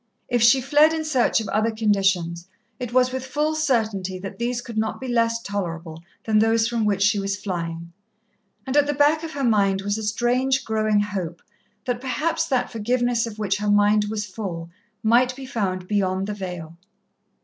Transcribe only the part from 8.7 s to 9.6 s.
at the back of her